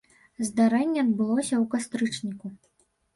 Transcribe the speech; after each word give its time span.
Здарэнне 0.45 0.99
адбылося 1.03 1.55
ў 1.63 1.65
кастрычніку. 1.73 2.47